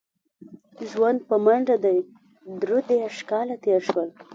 [0.89, 1.97] ژوند په منډه دی
[2.61, 4.09] درې دېرش کاله تېر شول.